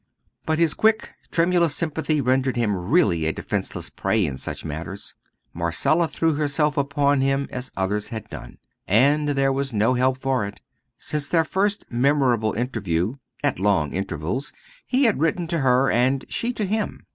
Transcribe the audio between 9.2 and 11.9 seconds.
there was no help for it. Since their first